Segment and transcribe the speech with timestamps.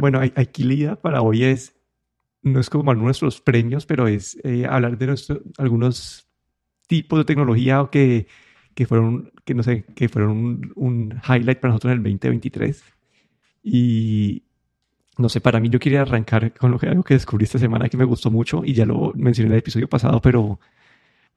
[0.00, 1.76] Bueno, aquí la idea para hoy es,
[2.42, 6.28] no es como nuestros premios, pero es eh, hablar de nuestro, algunos
[6.86, 8.26] tipos de tecnología que,
[8.74, 12.84] que fueron, que no sé, que fueron un, un highlight para nosotros en el 2023.
[13.62, 14.42] Y,
[15.18, 17.88] no sé, para mí yo quería arrancar con lo que, algo que descubrí esta semana
[17.88, 20.60] que me gustó mucho y ya lo mencioné en el episodio pasado, pero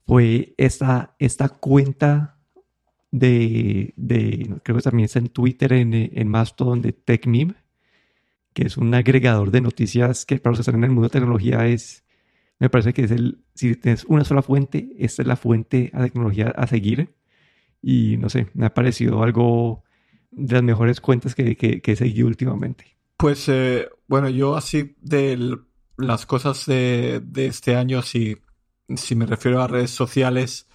[0.05, 2.37] fue esta, esta cuenta
[3.11, 7.55] de, de, creo que también está en Twitter, en, en Mastodon de TechMeme,
[8.53, 11.19] que es un agregador de noticias que para los que están en el mundo de
[11.19, 12.03] tecnología es,
[12.59, 16.03] me parece que es el, si tienes una sola fuente, esta es la fuente a
[16.03, 17.15] tecnología a seguir.
[17.81, 19.83] Y no sé, me ha parecido algo
[20.29, 22.97] de las mejores cuentas que, que, que he seguido últimamente.
[23.17, 25.57] Pues eh, bueno, yo así de
[25.97, 28.37] las cosas de, este año, si,
[28.95, 30.67] si me refiero a redes sociales,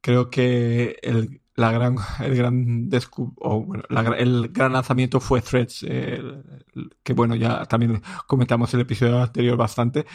[0.00, 2.88] creo que el, la gran, el gran
[4.16, 5.84] el gran lanzamiento fue Threads,
[7.02, 10.06] que bueno, ya también comentamos el episodio anterior bastante,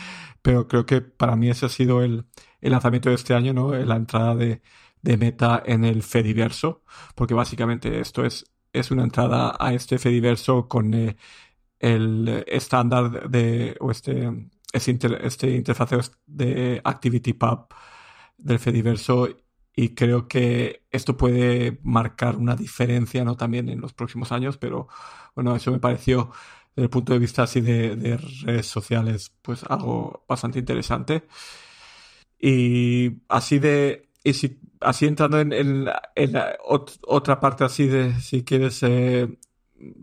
[0.41, 2.25] pero creo que para mí ese ha sido el,
[2.61, 3.73] el lanzamiento de este año, ¿no?
[3.73, 4.61] La entrada de,
[5.01, 10.69] de Meta en el Fediverso, porque básicamente esto es, es una entrada a este Fediverso
[10.69, 11.17] con eh,
[11.79, 17.67] el estándar de, o este, este, interfaz de ActivityPub
[18.37, 19.27] del Fediverso
[19.75, 23.35] y creo que esto puede marcar una diferencia ¿no?
[23.35, 24.87] también en los próximos años, pero
[25.35, 26.31] bueno, eso me pareció
[26.75, 31.23] desde el punto de vista así de, redes sociales pues algo bastante interesante.
[32.39, 36.01] Y así de, y si, así entrando en, la,
[37.07, 39.37] otra parte así de, si quieres, eh,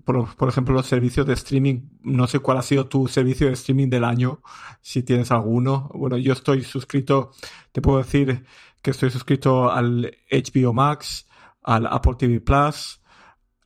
[0.05, 1.89] por, ejemplo, los servicios de streaming.
[2.03, 4.41] No sé cuál ha sido tu servicio de streaming del año,
[4.81, 5.91] si tienes alguno.
[5.95, 7.33] Bueno, yo estoy suscrito,
[7.73, 8.45] te puedo decir
[8.83, 11.29] que estoy suscrito al HBO Max,
[11.63, 13.01] al Apple TV Plus,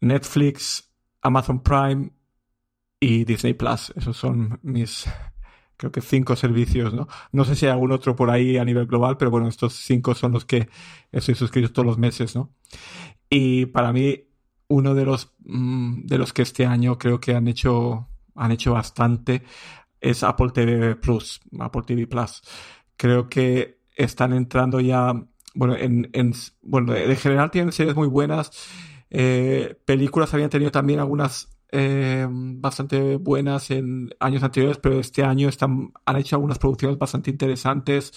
[0.01, 2.11] Netflix, Amazon Prime
[3.01, 3.93] y Disney Plus.
[3.97, 5.07] Esos son mis,
[5.77, 7.09] creo que cinco servicios, ¿no?
[7.33, 10.15] No sé si hay algún otro por ahí a nivel global, pero bueno, estos cinco
[10.15, 10.69] son los que
[11.13, 12.53] estoy suscrito todos los meses, ¿no?
[13.31, 14.29] Y para mí
[14.69, 18.73] uno de los, mm, de los que este año creo que han hecho, han hecho
[18.73, 19.43] bastante
[20.05, 22.43] es Apple TV Plus, Apple TV Plus.
[22.97, 25.13] Creo que están entrando ya,
[25.55, 26.33] bueno, en, en
[26.63, 28.51] bueno, en general tienen series muy buenas.
[29.11, 35.49] Eh, películas habían tenido también algunas eh, bastante buenas en años anteriores, pero este año
[35.49, 38.13] están, han hecho algunas producciones bastante interesantes.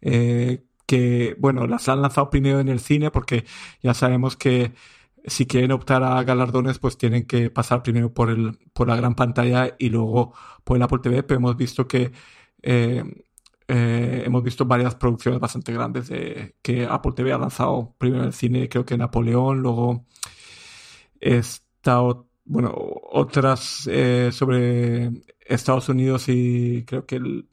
[0.00, 3.44] Eh, que, bueno, las han lanzado primero en el cine porque
[3.82, 4.72] ya sabemos que
[5.24, 9.14] si quieren optar a galardones, pues tienen que pasar primero por, el, por la gran
[9.14, 12.12] pantalla y luego por el Apple TV, pero hemos visto que
[13.72, 18.28] eh, hemos visto varias producciones bastante grandes de, que Apple TV ha lanzado primero en
[18.28, 20.06] el cine, creo que Napoleón, luego
[21.20, 22.00] está,
[22.44, 27.48] bueno, otras eh, sobre Estados Unidos y creo que el,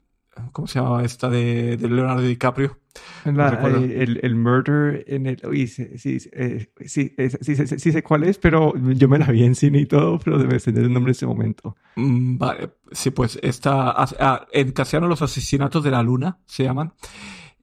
[0.52, 2.78] ¿cómo se llamaba esta de, de Leonardo DiCaprio?
[3.24, 5.40] Eh, el, el, murder en el...
[5.68, 9.80] sí, sí, eh, sí, sí, sé cuál es, pero yo me la vi en cine
[9.80, 11.76] y todo, pero debe tener el nombre en ese momento.
[11.96, 13.94] Mm, vale, sí, pues esta...
[13.96, 16.92] Ah, en castellano Los asesinatos de la luna se llaman.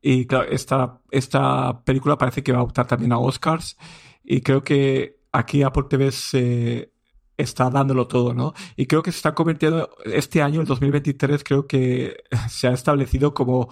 [0.01, 3.77] Y claro, esta, esta película parece que va a optar también a Oscars.
[4.23, 6.91] Y creo que aquí Apple TV se
[7.37, 8.53] está dándolo todo, ¿no?
[8.75, 12.17] Y creo que se está convirtiendo, este año, el 2023, creo que
[12.49, 13.69] se ha establecido como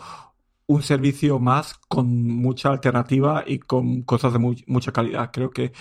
[0.73, 5.29] un servicio más con mucha alternativa y con cosas de mucha calidad.
[5.31, 5.71] Creo que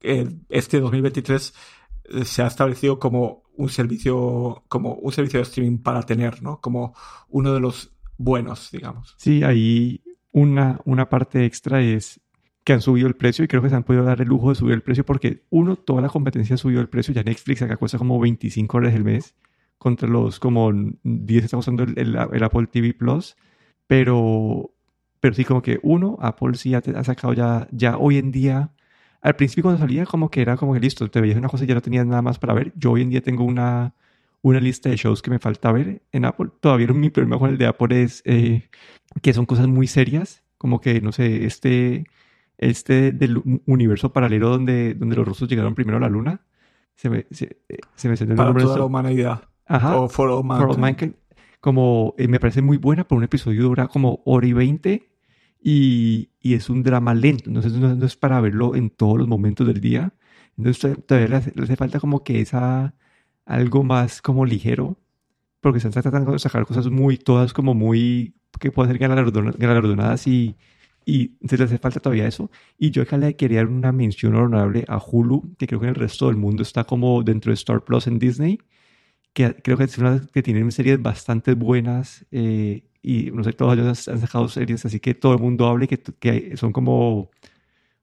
[0.00, 1.54] eh, este 2023
[2.04, 6.60] eh, se ha establecido como un servicio, como un servicio de streaming para tener, ¿no?
[6.60, 6.94] Como
[7.28, 9.14] uno de los buenos, digamos.
[9.16, 12.20] Sí, ahí una, una parte extra es
[12.64, 14.56] que han subido el precio y creo que se han podido dar el lujo de
[14.56, 17.14] subir el precio porque uno, toda la competencia ha subido el precio.
[17.14, 19.36] Ya Netflix acá cuesta como 25 dólares el mes
[19.78, 20.72] contra los como
[21.04, 23.36] 10 está costando el, el Apple TV Plus
[23.86, 24.70] pero,
[25.20, 28.72] pero sí como que uno, Apple sí ha, ha, sacado ya, ya hoy en día,
[29.20, 31.66] al principio cuando salía como que era como que listo, te veías una cosa y
[31.66, 32.72] ya no tenías nada más para ver.
[32.76, 33.94] Yo hoy en día tengo una,
[34.42, 36.50] una lista de shows que me falta ver en Apple.
[36.60, 38.68] Todavía mi problema con el de Apple es eh,
[39.22, 42.06] que son cosas muy serias, como que, no sé, este,
[42.58, 46.40] este del universo paralelo donde, donde los rusos llegaron primero a la luna.
[46.94, 49.42] Se me, se, eh, se me Para toda la humanidad.
[49.66, 49.96] Ajá.
[49.96, 51.14] O For All Mankind
[51.66, 55.10] como eh, me parece muy buena, pero un episodio dura como hora y veinte
[55.60, 59.66] y, y, es un drama lento, entonces no, es para verlo en todos los momentos
[59.66, 60.12] del día.
[60.56, 62.94] Entonces todavía le hace, falta como que esa
[63.46, 64.96] algo más como ligero,
[65.60, 69.00] porque están tratando de sacar cosas muy, todas como muy, que pueden ser
[69.58, 70.56] galardonadas y,
[71.04, 72.48] y se le hace falta todavía eso.
[72.78, 75.94] Y yo acá le quería dar una mención honorable a Hulu, que creo que en
[75.94, 78.60] el resto del mundo está como dentro de Star Plus en Disney,
[79.36, 83.74] que creo que es una que tienen series bastante buenas eh, y no sé, todos
[83.74, 87.30] ellos han sacado series así que todo el mundo hable que, que son como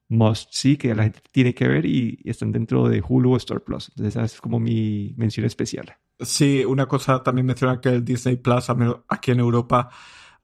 [0.08, 3.62] must see, que la gente tiene que ver y, están dentro de Hulu o Star
[3.62, 3.88] Plus.
[3.88, 5.96] Entonces esa es como mi mención especial.
[6.20, 8.66] Sí, una cosa también menciona que el Disney Plus
[9.08, 9.90] aquí en Europa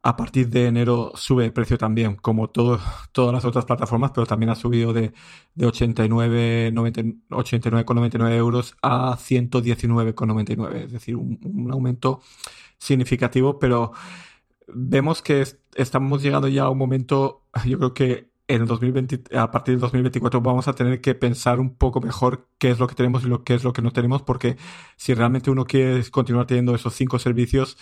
[0.03, 2.81] a partir de enero sube el precio también, como todo,
[3.13, 5.13] todas las otras plataformas, pero también ha subido de,
[5.55, 12.23] de 89,99 euros a 119,99, es decir, un, aumento
[12.79, 13.93] significativo, pero
[14.69, 15.45] vemos que
[15.75, 19.81] estamos llegando ya a un momento, yo creo que en el 2020, a partir del
[19.81, 23.29] 2024 vamos a tener que pensar un poco mejor qué es lo que tenemos y
[23.29, 24.57] lo que es lo que no tenemos, porque
[24.97, 27.77] si realmente uno quiere continuar teniendo esos cinco servicios,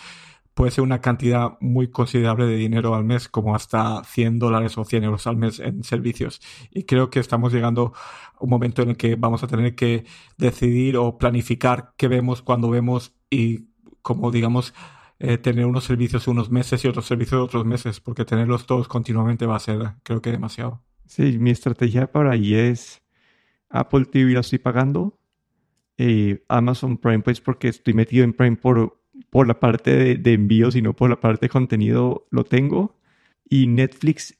[0.59, 4.83] puede ser una cantidad muy considerable de dinero al mes, como hasta 100 dólares o
[4.83, 6.41] 100 euros al mes en servicios.
[6.69, 10.03] Y creo que estamos llegando a un momento en el que vamos a tener que
[10.37, 13.69] decidir o planificar qué vemos cuando vemos y
[14.01, 14.73] como digamos
[15.19, 19.45] eh, tener unos servicios unos meses y otros servicios otros meses, porque tenerlos todos continuamente
[19.45, 20.83] va a ser creo que demasiado.
[21.05, 23.01] Sí, mi estrategia para ahí es
[23.69, 25.17] Apple TV la estoy pagando,
[25.97, 28.98] eh, Amazon Prime pues porque estoy metido en Prime por
[29.29, 32.95] por la parte de, de, envío, sino por la parte de contenido lo tengo.
[33.49, 34.37] Y Netflix,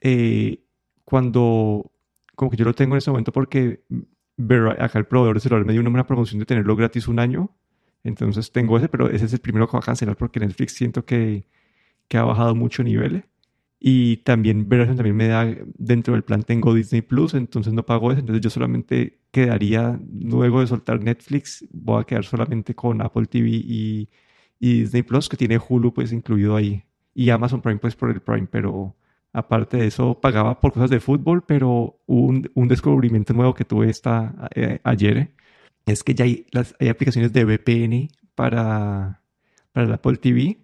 [0.00, 0.64] eh,
[1.04, 1.92] cuando,
[2.34, 3.82] como que yo lo tengo en ese momento porque
[4.78, 7.50] acá el proveedor de celular me dio una promoción de tenerlo gratis un año.
[8.04, 11.04] Entonces tengo ese, pero ese es el primero que va a cancelar porque Netflix siento
[11.04, 11.46] que,
[12.08, 13.24] que ha bajado mucho nivel.
[13.84, 15.44] Y también Verizon también me da,
[15.76, 18.20] dentro del plan tengo Disney Plus, entonces no pago eso.
[18.20, 23.48] Entonces yo solamente quedaría, luego de soltar Netflix, voy a quedar solamente con Apple TV
[23.50, 24.08] y,
[24.60, 26.84] Disney Plus, que tiene Hulu pues incluido ahí.
[27.12, 28.94] Y Amazon Prime pues por el Prime, pero
[29.32, 33.90] aparte de eso pagaba por cosas de fútbol, pero un, un descubrimiento nuevo que tuve
[33.90, 35.32] esta, eh, ayer
[35.86, 36.46] es que ya hay,
[36.78, 39.22] hay aplicaciones de VPN para,
[39.72, 40.58] para el Apple TV.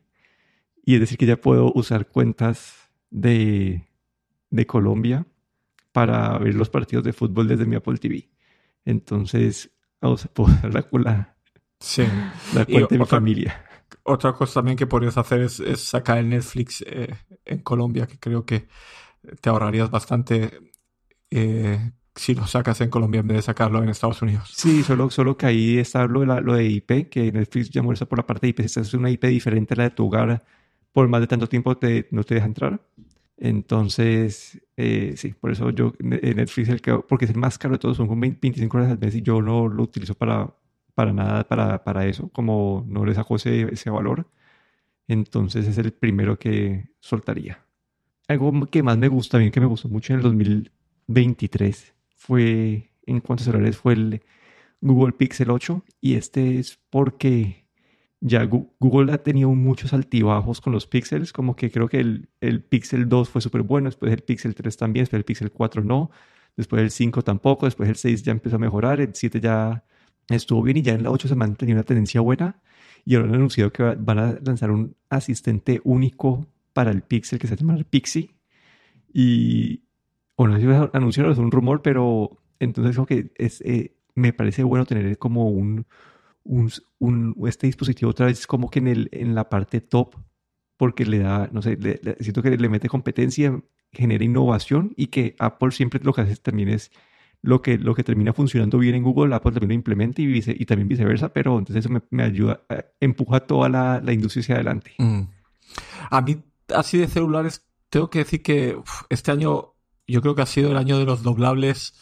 [0.85, 3.87] Y es decir que ya puedo usar cuentas de,
[4.67, 5.27] Colombia
[5.93, 8.29] para ver los partidos de fútbol desde mi Apple TV.
[8.85, 9.71] Entonces,
[10.01, 11.35] vamos a poder la,
[11.79, 12.05] sí.
[12.55, 13.65] la cuenta de mi familia.
[14.03, 17.15] Otra cosa también que podrías hacer es, sacar el Netflix eh,
[17.45, 18.69] en Colombia, que creo que
[19.41, 20.73] te ahorrarías bastante
[21.31, 24.51] eh, si lo sacas en Colombia en vez de sacarlo en Estados Unidos.
[24.55, 28.09] Sí, solo, solo que ahí está lo de, lo de IP, que Netflix ya muestra
[28.09, 28.61] por la parte de IP.
[28.61, 30.45] Esta es una IP diferente a la de tu hogar
[30.93, 32.81] por más de tanto tiempo te, no te deja entrar.
[33.37, 37.75] Entonces, eh, sí, por eso yo, eh, Netflix, el que, porque es el más caro
[37.75, 40.53] de todos, son 25 horas al mes y yo no lo utilizo para,
[40.95, 44.29] para nada, para, para eso, como no le saco ese, ese valor.
[45.07, 47.65] Entonces es el primero que soltaría.
[48.29, 53.21] Algo que más me gusta, bien que me gustó mucho en el 2023 fue, en
[53.21, 54.23] cuanto a celulares, fue el
[54.81, 57.68] Google Pixel 8 y este es porque
[58.21, 62.63] ya Google ha tenido muchos altibajos con los píxeles, como que creo que el, el
[62.63, 66.11] Pixel 2 fue súper bueno, después el Pixel 3 también, después el Pixel 4 no,
[66.57, 69.85] después el 5 tampoco, después el 6 ya empezó a mejorar, el 7 ya
[70.29, 72.61] estuvo bien y ya en la 8 se mantenía una tendencia buena.
[73.05, 77.47] Y ahora han anunciado que van a lanzar un asistente único para el Pixel que
[77.47, 78.35] se llama Pixie.
[79.13, 79.85] Y,
[80.37, 84.85] o no anunciaron, es un rumor, pero entonces creo que es, eh, me parece bueno
[84.85, 85.87] tener como un
[86.49, 90.17] un, este dispositivo otra vez como que en, el, en la parte top,
[90.77, 91.79] porque le da, no sé,
[92.21, 93.61] siento que le mete competencia,
[93.93, 96.91] genera innovación y que Apple siempre lo que hace también es
[97.41, 100.55] lo que, lo que termina funcionando bien en Google, Apple también lo implementa y, vice,
[100.59, 102.63] y también viceversa, pero entonces eso me, ayuda,
[103.01, 104.93] empuja toda la, la, industria hacia adelante.
[104.99, 105.23] Mm.
[106.11, 106.43] A mí,
[106.75, 108.77] así de celulares, tengo que decir que
[109.09, 109.75] este año
[110.07, 111.95] yo creo que ha sido el año de los doblables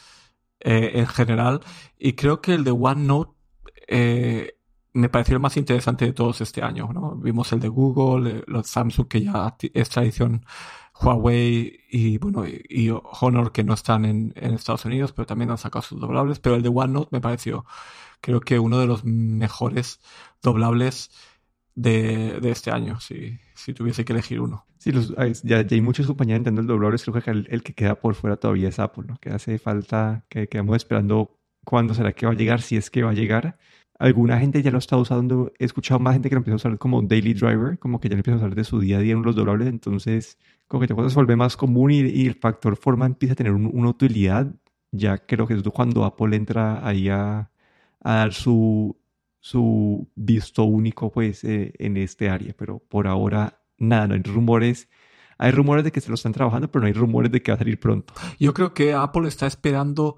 [0.61, 1.61] eh, en general
[1.99, 3.36] y creo que el de OneNote
[3.87, 4.57] eh,
[4.93, 6.89] me pareció el más interesante de todos este año.
[6.93, 7.17] ¿no?
[7.17, 10.45] Vimos el de Google, eh, los Samsung, que ya es tradición,
[11.01, 12.91] Huawei y bueno y,
[13.21, 16.39] Honor que no están en, Estados Unidos, pero también han sacado sus doblables.
[16.41, 17.67] Pero el de OneNote me pareció,
[18.21, 20.01] creo que uno de los mejores
[20.43, 21.11] doblables
[21.75, 24.65] de, este año, si, si tuviese que elegir uno.
[24.79, 24.93] Sí,
[25.43, 28.69] ya, hay muchas compañías entrando el doblable, creo que el, que queda por fuera todavía
[28.69, 29.17] es Apple, ¿no?
[29.21, 33.03] Que hace falta, que quedamos esperando cuándo será que va a llegar, si es que
[33.03, 33.59] va a llegar.
[33.99, 36.79] Alguna gente ya lo está usando, he escuchado más gente que lo empieza a usar
[36.79, 39.15] como daily driver, como que ya lo empieza a usar de su día a día
[39.15, 43.07] en los doblables, entonces como que te se vuelve más común y, el factor forma
[43.07, 44.55] empieza a tener una utilidad.
[44.93, 47.51] Ya creo que es cuando Apple entra ahí a,
[48.03, 48.97] dar su,
[49.41, 54.89] su visto único pues eh, en este área, pero por ahora nada, no hay rumores.
[55.39, 57.57] hay rumores de que se lo están trabajando, pero no hay rumores de que va
[57.57, 58.15] a salir pronto.
[58.39, 60.17] Yo creo que Apple está esperando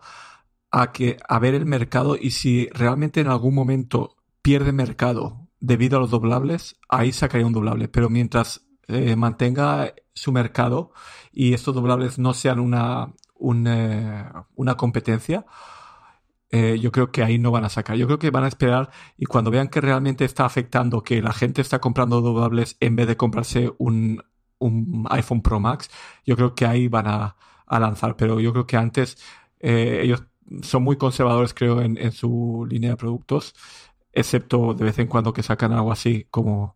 [0.71, 5.97] a que a ver el mercado y si realmente en algún momento pierde mercado debido
[5.97, 7.89] a los doblables, ahí sacaría un doblable.
[7.89, 10.93] Pero mientras eh, mantenga su mercado
[11.33, 15.47] y estos doblables no sean una, una, una competencia,
[16.51, 17.97] eh, yo creo que ahí no van a sacar.
[17.97, 21.33] Yo creo que van a esperar y cuando vean que realmente está afectando, que la
[21.33, 24.23] gente está comprando doblables en vez de comprarse un,
[24.59, 25.91] un iPhone Pro Max,
[26.25, 28.17] yo creo que ahí van a, a lanzar.
[28.17, 29.19] Pero yo creo que antes
[29.61, 30.25] eh, ellos
[30.63, 33.55] son muy conservadores, creo, en, en, su línea de productos,
[34.13, 36.75] excepto de vez en cuando que sacan algo así como,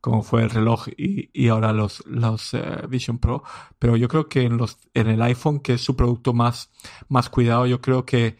[0.00, 3.42] como fue el reloj y, y ahora los, los uh, Vision Pro.
[3.78, 6.70] Pero yo creo que en, los, en el iPhone, que es su producto más,
[7.08, 8.38] más cuidado, yo creo que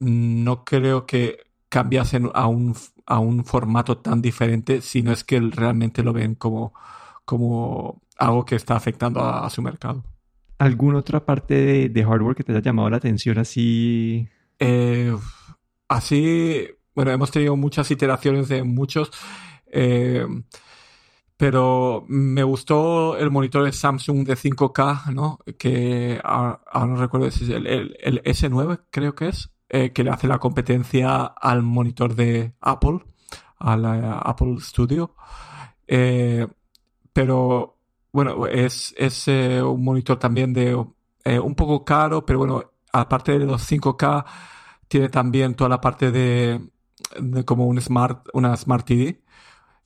[0.00, 1.38] no creo que
[1.68, 2.76] cambiasen a un,
[3.06, 6.74] a un formato tan diferente si no es que realmente lo ven como,
[7.24, 10.04] como algo que está afectando a su mercado.
[10.58, 14.28] ¿Alguna otra parte de, hardware que te haya llamado la atención así?
[14.58, 15.16] Eh,
[15.88, 19.10] así, bueno, hemos tenido muchas iteraciones de muchos,
[19.66, 20.24] eh,
[21.36, 25.38] pero me gustó el monitor de Samsung de 5K, ¿no?
[25.58, 30.04] Que ahora, no recuerdo si es el, el, el, S9, creo que es eh, que
[30.04, 33.00] le hace la competencia al monitor de Apple,
[33.58, 35.16] a la Apple Studio.
[37.12, 37.71] Pero
[38.12, 40.84] bueno, es, es eh, un monitor también de
[41.24, 44.24] eh, un poco caro, pero bueno, aparte de los 5K,
[44.88, 46.60] tiene también toda la parte de,
[47.20, 49.22] de como un smart, una Smart TV.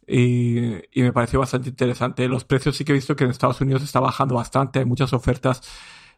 [0.08, 2.28] Y, y, me pareció bastante interesante.
[2.28, 4.78] Los precios sí que he visto que en Estados Unidos está bajando bastante.
[4.78, 5.62] Hay muchas ofertas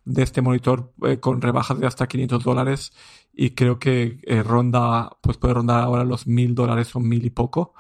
[0.05, 2.93] de este monitor eh, con rebajas de hasta 500 dólares
[3.33, 7.31] y creo que eh, ronda, pues puede rondar ahora los mil dólares o mil y
[7.31, 7.75] poco.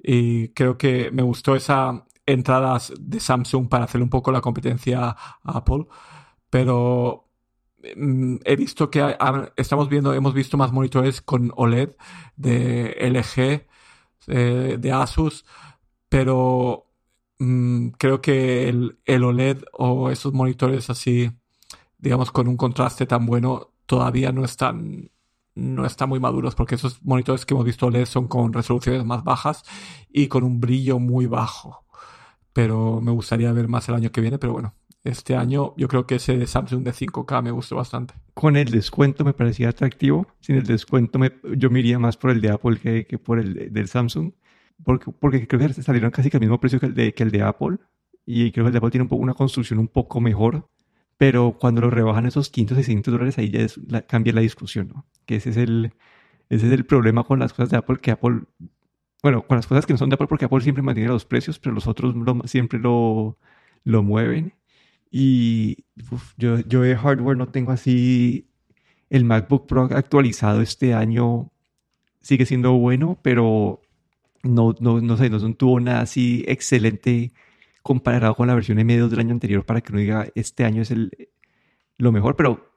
[0.00, 5.08] Y creo que me gustó esa entrada de Samsung para hacer un poco la competencia
[5.08, 5.86] a Apple,
[6.50, 7.28] pero
[7.96, 9.16] mm, he visto que
[9.56, 11.96] estamos viendo, hemos visto más monitores con OLED
[12.36, 13.66] de LG,
[14.28, 15.44] eh, de Asus,
[16.08, 16.86] pero
[17.38, 21.30] mm, creo que el, el, OLED o esos monitores así,
[21.98, 25.10] digamos, con un contraste tan bueno, todavía no están
[25.58, 29.24] no están muy maduros porque esos monitores que hemos visto LED son con resoluciones más
[29.24, 29.64] bajas
[30.10, 31.84] y con un brillo muy bajo.
[32.58, 34.74] Pero me gustaría ver más el año que viene, pero bueno,
[35.04, 38.14] este año yo creo que ese Samsung de 5K me gustó bastante.
[38.34, 40.26] Con el descuento me parecía atractivo.
[40.40, 43.72] Sin el descuento me, yo me más por el de Apple que, que por el
[43.72, 44.32] del Samsung.
[44.82, 47.30] Porque, porque creo que salieron casi que al mismo precio que el de, que el
[47.30, 47.76] de Apple.
[48.26, 50.68] Y creo que el de Apple tiene un poco, una construcción un poco mejor
[51.16, 55.06] pero cuando lo rebajan esos 500, 600 dólares, ahí ya cambia la discusión, ¿no?
[55.26, 55.92] Que ese es, el,
[56.48, 58.42] ese es el problema con las cosas de Apple, que Apple,
[59.22, 61.58] bueno, con las cosas que no son de Apple, porque Apple siempre mantiene los precios,
[61.58, 63.38] pero los otros lo, siempre lo,
[63.84, 64.54] lo mueven.
[65.10, 68.48] Y uf, yo, yo de hardware no tengo así,
[69.10, 71.50] el MacBook Pro actualizado este año
[72.20, 73.80] sigue siendo bueno, pero
[74.42, 77.32] no, no, no sé, no, tuvo nada así excelente
[77.82, 80.90] comparado con la versión M2 del año anterior para que uno diga este año es
[80.90, 81.10] el,
[81.96, 82.72] lo mejor, pero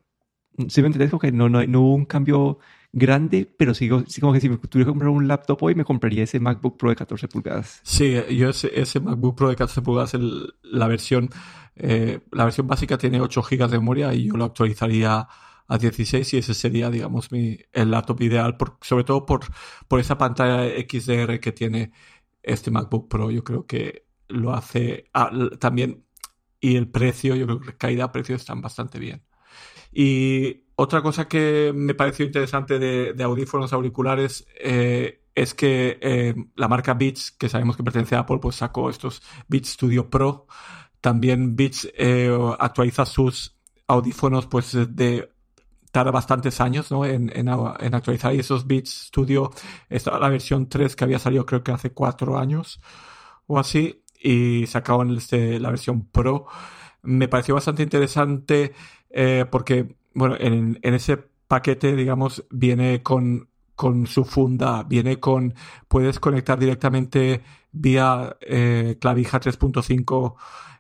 [0.70, 2.60] si me entiendes, como que no, no, no, hubo un cambio
[2.94, 6.24] grande, pero sigo, como que si me tuviera que comprar un laptop hoy, me compraría
[6.24, 7.80] ese MacBook Pro de 14 pulgadas.
[7.84, 11.30] Sí, yo ese, ese MacBook Pro de 14 pulgadas, el, la versión
[11.76, 15.28] eh, la versión básica tiene 8 GB de memoria y yo lo actualizaría
[15.68, 19.42] a 16 y ese sería, digamos, mi, el laptop ideal, por, sobre todo por,
[19.88, 21.92] por esa pantalla XDR que tiene
[22.44, 23.32] este MacBook Pro.
[23.32, 26.06] Yo creo que lo hace ah, también
[26.60, 29.24] y el precio, yo creo que caída precio están bastante bien.
[29.92, 36.68] Y otra cosa que me pareció interesante de, audífonos auriculares eh, es que eh, la
[36.68, 40.48] marca Beats, que sabemos que pertenece a Apple, pues sacó estos Beats Studio Pro.
[41.00, 43.58] También Beats eh, actualiza sus
[43.88, 45.30] audífonos pues de
[45.92, 47.06] tarda bastantes años ¿no?
[47.06, 49.52] en, actualizar y esos Beats Studio,
[49.90, 52.80] esta la versión 3 que había salido creo que hace cuatro años
[53.46, 56.48] o así, y sacaban este, la versión Pro.
[57.04, 58.74] Me pareció bastante interesante
[59.14, 65.54] eh, porque, bueno, en, ese paquete, digamos, viene con, con su funda, viene con,
[65.88, 67.42] puedes conectar directamente
[67.72, 70.36] vía eh, clavija 3.5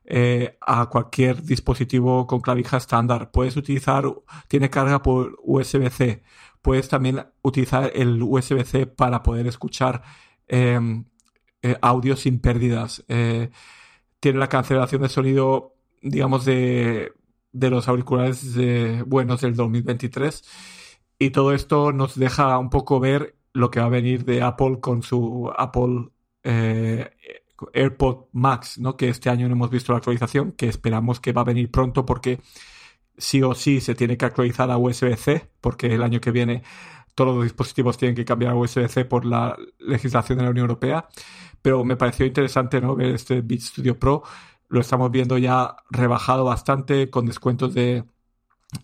[0.05, 3.31] eh, a cualquier dispositivo con clavija estándar.
[3.31, 4.05] Puedes utilizar,
[4.47, 6.23] tiene carga por USB-C.
[6.61, 10.03] Puedes también utilizar el USB-C para poder escuchar
[10.47, 10.79] eh,
[11.81, 13.03] audio sin pérdidas.
[13.07, 17.13] Tiene la cancelación de sonido, digamos, de,
[17.51, 18.55] de los auriculares
[19.05, 20.43] buenos del 2023.
[21.19, 24.79] Y todo esto nos deja un poco ver lo que va a venir de Apple
[24.79, 26.09] con su Apple,
[26.43, 27.11] eh,
[27.73, 28.97] AirPod Max, ¿no?
[28.97, 32.05] Que este año no hemos visto la actualización, que esperamos que va a venir pronto
[32.05, 32.39] porque
[33.17, 36.63] sí o sí se tiene que actualizar a USB-C, porque el año que viene
[37.13, 41.07] todos los dispositivos tienen que cambiar a USB-C por la legislación de la Unión Europea.
[41.61, 42.95] Pero me pareció interesante ¿no?
[42.95, 44.23] ver este Beat Studio Pro.
[44.71, 48.05] Lo estamos viendo ya rebajado bastante, con descuentos de,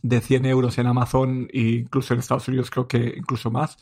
[0.02, 3.78] de 100 euros en Amazon e incluso en Estados Unidos creo que incluso más.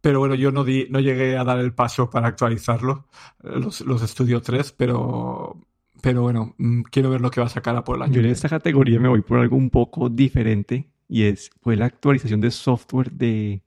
[0.00, 3.06] Pero bueno, yo no, di, no llegué a dar el paso para actualizarlo,
[3.42, 5.60] los, los Studio 3, pero,
[6.00, 8.12] pero bueno, mm, quiero ver lo que va a sacar por el año.
[8.12, 11.86] Yo en esta categoría me voy por algo un poco diferente y es fue la
[11.86, 13.62] actualización de software de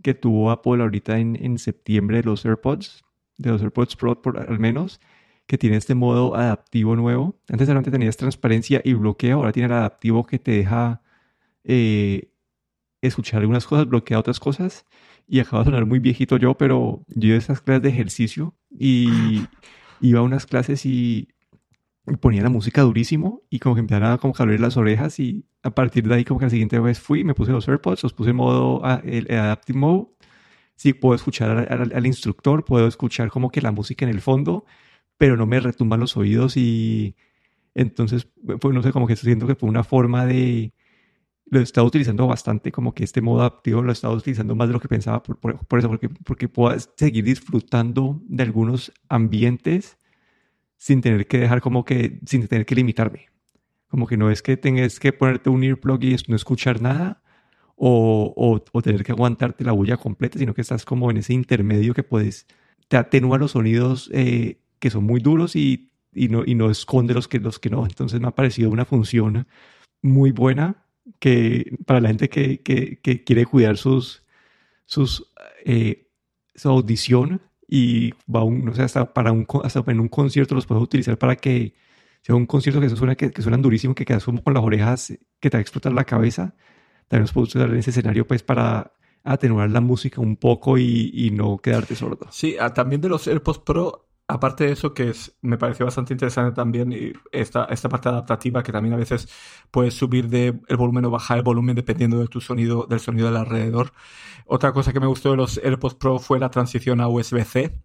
[0.00, 3.04] que tuvo Apple ahorita en, en septiembre de los AirPods,
[3.38, 5.00] de los AirPods Pro por, al menos,
[5.46, 7.36] que tiene este modo adaptivo nuevo.
[7.48, 11.02] Antes solamente tenías transparencia y bloqueo, ahora tiene el adaptivo que te deja
[11.64, 12.30] eh,
[13.02, 14.86] escuchar algunas cosas, bloquea otras cosas.
[15.26, 19.46] Y acaba de sonar muy viejito yo, pero yo de esas clases de ejercicio y
[20.00, 21.28] iba a unas clases y
[22.20, 25.70] ponía la música durísimo y como que empezaba como a abrir las orejas y a
[25.70, 28.30] partir de ahí como que la siguiente vez fui, me puse los AirPods, los puse
[28.30, 30.08] en modo, el, Adaptive Mode.
[30.76, 34.66] Sí, puedo escuchar al, instructor, puedo escuchar como que la música en el fondo,
[35.18, 37.16] pero no me retumban los oídos y
[37.74, 38.28] entonces,
[38.60, 40.72] pues no sé, como que siento que fue una forma de...
[41.46, 44.68] Lo he estado utilizando bastante, como que este modo adaptivo lo he estado utilizando más
[44.68, 49.98] de lo que pensaba, por, por, eso, porque, porque puedo seguir disfrutando de algunos ambientes
[50.76, 53.28] sin tener que dejar como que, sin tener que limitarme.
[53.88, 57.22] Como que no es que tengas que ponerte un earplug y no escuchar nada
[57.76, 61.92] o, o, tener que aguantarte la bulla completa, sino que estás como en ese intermedio
[61.92, 62.46] que puedes,
[62.88, 67.14] te atenúa los sonidos eh, que son muy duros y, y, no, y no esconde
[67.14, 67.86] los que, los que no.
[67.86, 69.46] Entonces me ha parecido una función
[70.02, 70.84] muy buena
[71.18, 74.24] que para la gente que, que, que quiere cuidar sus,
[74.84, 75.32] sus,
[75.64, 76.10] eh,
[76.54, 80.66] su audición y va un, no sé, hasta para un, hasta en un concierto los
[80.66, 81.72] puedes utilizar para que
[82.20, 85.14] sea un concierto que, suena, que, que suenan durísimo, que quedas como con las orejas,
[85.40, 86.54] que te va a explotar la cabeza.
[87.08, 91.10] También los puedes usar en ese escenario pues para atenuar la música un poco y,
[91.14, 92.26] y no quedarte sordo.
[92.30, 96.54] Sí, ah, también de los AirPods Pro aparte de eso, que me pareció bastante interesante
[96.54, 99.28] también esta, esta parte adaptativa que también a veces
[99.70, 103.26] puedes subir de el volumen o bajar el volumen dependiendo de tu sonido, del sonido
[103.26, 103.92] del alrededor.
[104.46, 107.78] Otra cosa que me gustó de los AirPods Pro fue la transición a USB-C.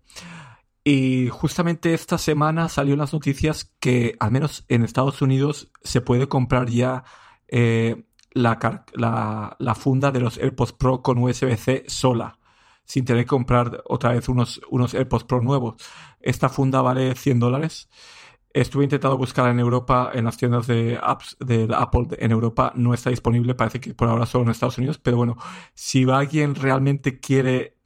[0.83, 6.27] Y justamente esta semana salió las noticias que, al menos en Estados Unidos, se puede
[6.27, 7.03] comprar ya
[7.47, 12.38] eh, la, la, la funda de los AirPods Pro con USB-C sola
[12.89, 15.75] sin tener que comprar otra vez unos, unos AirPods Pro nuevos.
[16.21, 17.87] Esta funda vale 100 dólares.
[18.51, 22.95] Estuve intentando buscarla en Europa, en las tiendas de apps de Apple en Europa no
[22.95, 25.37] está disponible, parece que por ahora solo en Estados Unidos, pero bueno,
[25.75, 27.77] si alguien realmente quiere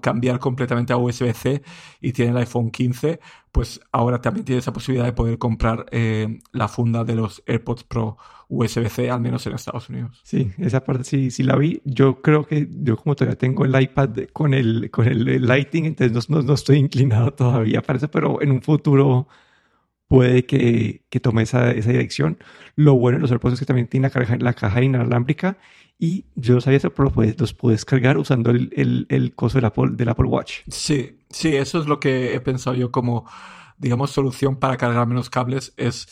[0.00, 1.62] cambiar completamente a USB-C
[2.00, 3.20] y tiene el iPhone 15,
[3.52, 7.84] pues ahora también tiene esa posibilidad de poder comprar eh, la funda de los AirPods
[7.84, 8.16] Pro
[8.48, 10.20] USB-C, al menos en Estados Unidos.
[10.22, 11.82] Sí, esa parte sí, sí la vi.
[11.84, 16.30] Yo creo que yo como todavía tengo el iPad con el, con el Lighting, entonces
[16.30, 19.28] no, no, estoy inclinado todavía para eso, pero en un futuro
[20.08, 22.38] puede que, que tome esa, esa, dirección.
[22.74, 25.58] Lo bueno de los AirPods es que también tiene la caja, la caja inalámbrica
[25.98, 29.92] y yo sabía eso, pero los puedes cargar usando el, el, el coso del Apple,
[30.06, 30.60] Apple Watch.
[30.68, 33.28] Sí, sí, eso es lo que he pensado yo como,
[33.78, 36.08] digamos, solución para cargar menos cables, es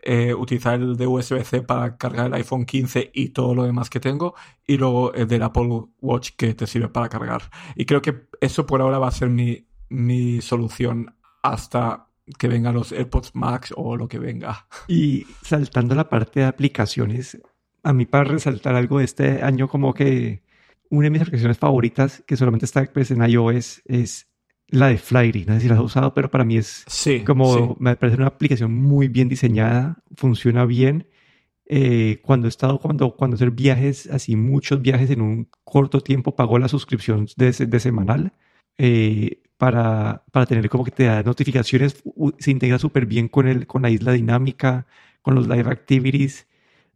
[0.00, 4.00] eh, utilizar el de USB-C para cargar el iPhone 15 y todo lo demás que
[4.00, 4.34] tengo,
[4.66, 5.68] y luego el del Apple
[6.00, 7.42] Watch que te sirve para cargar.
[7.74, 12.05] Y creo que eso por ahora va a ser mi, mi solución hasta
[12.38, 14.66] que vengan los AirPods Max o lo que venga.
[14.88, 17.40] Y saltando la parte de aplicaciones,
[17.82, 20.42] a mí para resaltar algo de este año, como que
[20.90, 24.28] una de mis aplicaciones favoritas, que solamente está pues, en iOS, es
[24.68, 25.44] la de Flyry.
[25.44, 26.84] No sé si la has usado, pero para mí es
[27.24, 31.08] como, me parece una aplicación muy bien diseñada, funciona bien.
[31.68, 36.36] Eh, cuando he estado, cuando, cuando hacer viajes, así muchos viajes en un corto tiempo,
[36.36, 38.32] pago la suscripción de, de semanal
[38.78, 42.02] eh, para, para tener como que te da notificaciones,
[42.38, 44.86] se integra súper bien con, el, con la isla dinámica,
[45.22, 46.46] con los live activities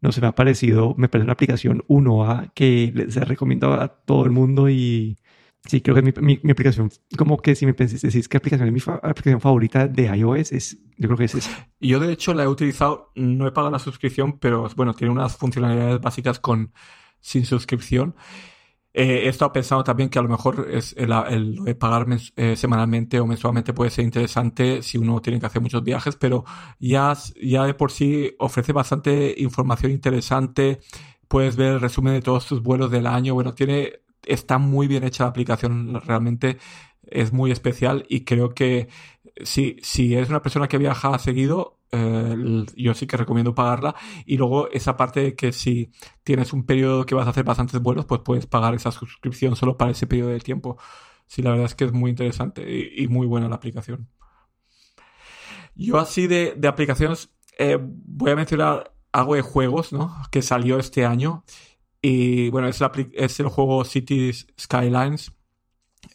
[0.00, 4.24] no se me ha parecido, me parece una aplicación 1A que se recomienda a todo
[4.24, 5.18] el mundo y
[5.66, 8.86] sí, creo que mi, mi, aplicación, como que si me pensé, decís que aplicación es
[8.86, 11.68] mi aplicación favorita de iOS, es, yo creo que es esa.
[11.80, 15.36] Yo de hecho la he utilizado, no he pagado la suscripción, pero bueno, tiene unas
[15.36, 16.72] funcionalidades básicas con
[17.20, 18.14] sin suscripción
[18.92, 23.20] eh, he estado pensando también que a lo mejor es el, el, pagar eh, semanalmente
[23.20, 26.44] o mensualmente puede ser interesante si uno tiene que hacer muchos viajes, pero
[26.80, 30.80] ya, ya de por sí ofrece bastante información interesante.
[31.28, 33.34] Puedes ver el resumen de todos tus vuelos del año.
[33.34, 36.58] Bueno, tiene, está muy bien hecha la aplicación realmente.
[37.10, 38.88] Es muy especial y creo que
[39.44, 43.94] si, si eres una persona que viaja seguido, eh, yo sí que recomiendo pagarla.
[44.26, 45.90] Y luego esa parte de que si
[46.22, 49.76] tienes un periodo que vas a hacer bastantes vuelos, pues puedes pagar esa suscripción solo
[49.76, 50.78] para ese periodo de tiempo.
[51.26, 52.64] Sí, la verdad es que es muy interesante
[52.96, 54.08] y, muy buena la aplicación.
[55.74, 60.16] Yo así de, de aplicaciones eh, voy a mencionar algo de juegos, ¿no?
[60.30, 61.44] Que salió este año.
[62.02, 62.80] Y bueno, es,
[63.12, 65.32] es el juego Cities Skylines,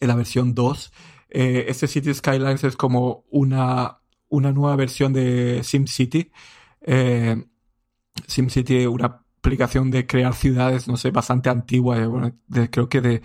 [0.00, 0.92] en la versión 2.
[1.30, 6.30] Eh, este Cities Skylines es como una, una nueva versión de SimCity.
[6.82, 7.44] Eh,
[8.26, 13.22] SimCity, una aplicación de crear ciudades, no sé, bastante antigua, eh, creo que de,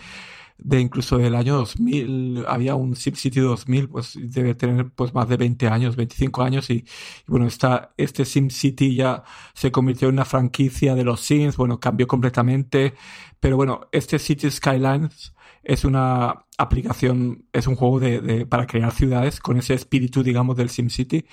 [0.61, 5.37] de incluso del año 2000, había un SimCity 2000, pues debe tener pues más de
[5.37, 6.85] 20 años, 25 años y,
[7.27, 12.07] bueno, esta, este SimCity ya se convirtió en una franquicia de los Sims, bueno, cambió
[12.07, 12.93] completamente,
[13.39, 19.39] pero bueno, este City Skylines es una aplicación, es un juego de, para crear ciudades
[19.39, 21.25] con ese espíritu, digamos, del SimCity.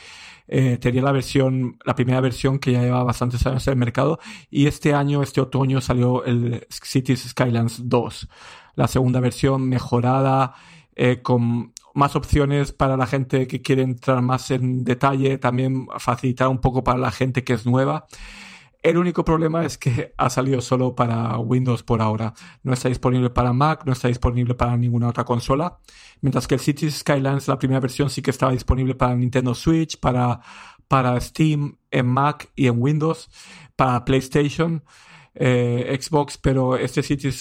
[0.46, 4.18] Eh, tenía la versión, la primera versión que ya lleva bastantes años en el mercado
[4.50, 8.28] y este año, este otoño salió el Cities Skylines 2,
[8.78, 10.54] la segunda versión mejorada,
[10.94, 16.46] eh, con más opciones para la gente que quiere entrar más en detalle, también facilitar
[16.46, 18.06] un poco para la gente que es nueva.
[18.80, 22.34] El único problema es que ha salido solo para Windows por ahora.
[22.62, 25.80] No está disponible para Mac, no está disponible para ninguna otra consola.
[26.20, 29.98] Mientras que el Cities Skylines, la primera versión, sí que estaba disponible para Nintendo Switch,
[29.98, 30.38] para,
[30.86, 33.28] para Steam, en Mac y en Windows,
[33.74, 34.84] para PlayStation,
[35.40, 37.40] eh, Xbox, pero este Cities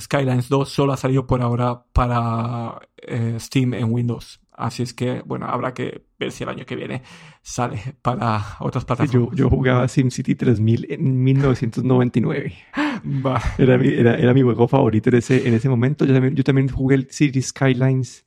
[0.00, 4.40] Skylines 2 solo ha salido por ahora para eh, Steam en Windows.
[4.52, 7.02] Así es que, bueno, habrá que ver si el año que viene
[7.40, 9.30] sale para otras plataformas.
[9.30, 12.54] Yo, yo jugaba SimCity 3000 en 1999.
[13.58, 16.04] Era, mi, era, era, mi juego favorito en ese, en ese momento.
[16.04, 18.26] Yo también, yo también jugué el City Skylines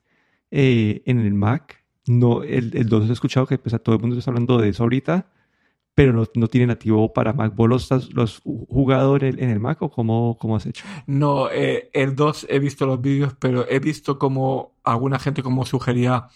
[0.50, 1.84] eh, en el Mac.
[2.08, 4.70] No, el, el 2 he escuchado que pues, a todo el mundo está hablando de
[4.70, 5.28] eso ahorita
[5.96, 7.54] pero no, no, tiene nativo para Mac.
[7.56, 10.86] ¿Vos los los jugado en el, Mac o cómo, cómo has hecho?
[11.06, 15.66] No, eh, el 2 he visto los vídeos, pero he visto como alguna gente como
[15.66, 16.28] sugería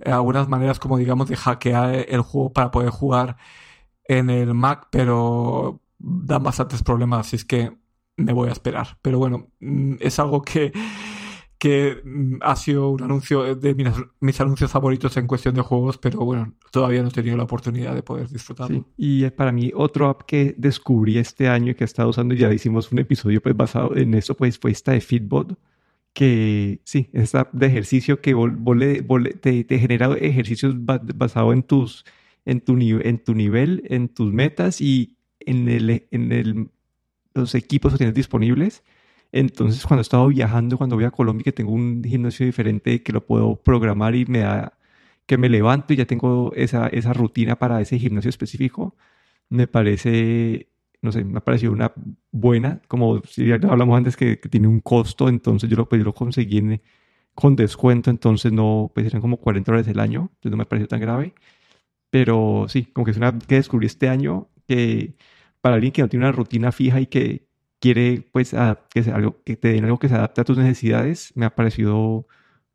[0.00, 3.36] eh, algunas maneras como digamos de hackear el juego para poder jugar
[4.04, 7.72] en el Mac, pero dan bastantes problemas, así es que
[8.16, 8.98] me voy a esperar.
[9.02, 10.72] Pero bueno, mm, es algo que
[11.58, 13.74] que mm, ha sido un anuncio de
[14.20, 17.94] mis, anuncios favoritos en cuestión de juegos, pero bueno, todavía no he tenido la oportunidad
[17.94, 18.84] de poder disfrutarlo.
[18.96, 22.52] Y para mí otro app que descubrí este año y que he estado usando, ya
[22.52, 25.58] hicimos un episodio pues basado en eso, pues fue esta de Fitbot,
[26.12, 28.34] que sí, es app de ejercicio que
[29.40, 32.04] te, genera ejercicios basados en tus,
[32.44, 36.68] en tu, en tu nivel, en tus metas y en, el, en el,
[37.34, 38.82] los equipos que tienes disponibles
[39.32, 43.12] entonces, cuando he estado viajando, cuando voy a Colombia, que tengo un gimnasio diferente que
[43.12, 44.76] lo puedo programar y me da
[45.26, 48.96] que me levanto y ya tengo esa, esa rutina para ese gimnasio específico,
[49.48, 50.68] me parece,
[51.02, 51.92] no sé, me ha parecido una
[52.32, 56.14] buena, como si ya hablamos antes que, tiene un costo, entonces yo lo, pues, lo
[56.14, 56.80] conseguí
[57.34, 60.88] con descuento, entonces no, pues eran como 40 dólares el año, entonces no me pareció
[60.88, 61.34] tan grave,
[62.10, 65.16] pero sí, como que es una que descubrí este año que
[65.60, 67.45] para alguien que no tiene una rutina fija y que
[67.86, 68.52] quiere pues
[68.90, 71.54] que, sea algo, que te den algo que se adapte a tus necesidades, me ha
[71.54, 72.26] parecido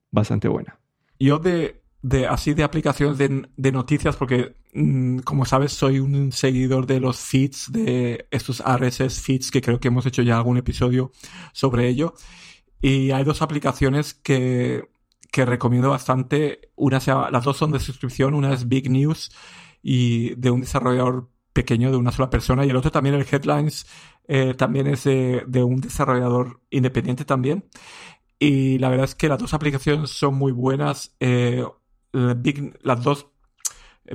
[0.10, 0.80] bastante buena.
[1.20, 6.32] Yo de, de así de aplicaciones de, de noticias, porque mm, como sabes soy un
[6.32, 10.58] seguidor de los feeds, de estos RSS feeds, que creo que hemos hecho ya algún
[10.58, 11.12] episodio
[11.52, 12.14] sobre ello.
[12.82, 14.90] Y hay dos aplicaciones que,
[15.30, 16.72] que recomiendo bastante.
[16.78, 19.30] Una sea, las dos son de suscripción, una es Big News
[19.84, 23.86] y de un desarrollador pequeño de una sola persona y el otro también el Headlines
[24.28, 27.66] eh, también es de, un desarrollador independiente también.
[28.40, 31.16] Y la verdad es que las dos aplicaciones son muy buenas.
[31.20, 31.64] Eh,
[32.12, 33.28] las dos,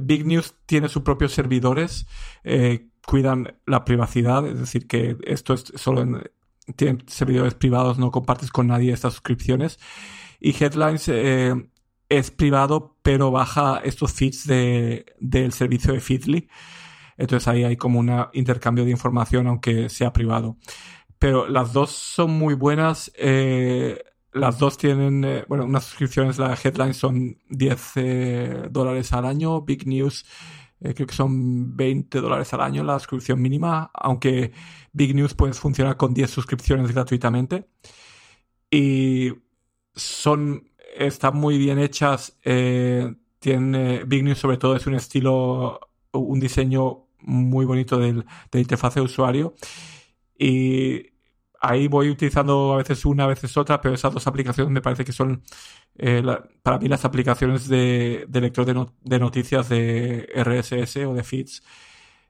[0.00, 2.06] Big News tiene sus propios servidores,
[2.44, 6.30] eh, cuidan la privacidad, es decir, que esto es solo en,
[6.74, 9.78] tienen servidores privados, no compartes con nadie estas suscripciones.
[10.40, 11.08] Y Headlines
[12.08, 16.48] es privado, pero baja estos feeds de, del servicio de Feedly.
[17.16, 20.56] Entonces ahí hay como un intercambio de información, aunque sea privado.
[21.18, 23.10] Pero las dos son muy buenas.
[23.16, 24.02] Eh,
[24.32, 29.62] las dos tienen, eh, bueno, unas suscripciones, la headline son 10 eh, dólares al año,
[29.62, 30.24] Big News
[30.78, 34.52] creo que son 20 dólares al año la suscripción mínima, aunque
[34.92, 37.66] Big News puede funcionar con 10 suscripciones gratuitamente.
[38.70, 39.32] Y
[39.94, 42.38] son, están muy bien hechas.
[43.40, 45.80] tiene, Big News sobre todo es un estilo,
[46.12, 49.54] un diseño muy bonito del, de interfaz de usuario.
[50.38, 51.10] Y
[51.60, 55.04] ahí voy utilizando a veces una, a veces otra, pero esas dos aplicaciones me parece
[55.04, 55.42] que son
[55.96, 56.22] eh,
[56.62, 61.62] para mí las aplicaciones de, lector de, noticias de RSS o de feeds.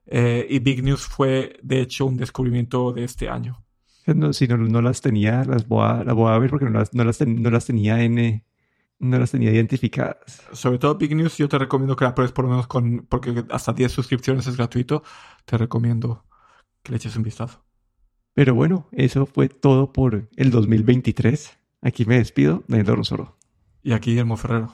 [0.06, 3.62] Eh, y Big News fue, de hecho, un descubrimiento de este año.
[4.06, 7.02] No, si no, las tenía, las voy a, voy a ver porque no las, no
[7.02, 8.44] las, no las tenía en,
[8.98, 10.42] no las tenía identificadas.
[10.52, 13.44] Sobre todo Big News, yo te recomiendo que la pruebes por lo menos con, porque
[13.50, 15.02] hasta 10 suscripciones es gratuito.
[15.44, 16.24] Te recomiendo
[16.82, 17.64] que le eches un vistazo.
[18.34, 21.58] Pero bueno, eso fue todo por el 2023.
[21.82, 23.36] Aquí me despido, Daniel Rosoro.
[23.82, 24.72] Y aquí Guillermo Ferrero.